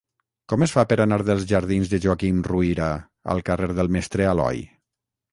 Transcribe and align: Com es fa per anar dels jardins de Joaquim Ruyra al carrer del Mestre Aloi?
Com 0.51 0.63
es 0.65 0.71
fa 0.75 0.83
per 0.91 0.95
anar 1.03 1.17
dels 1.25 1.43
jardins 1.51 1.91
de 1.91 1.99
Joaquim 2.05 2.39
Ruyra 2.47 2.87
al 3.35 3.43
carrer 3.51 3.69
del 3.81 3.91
Mestre 3.97 4.27
Aloi? 4.31 4.63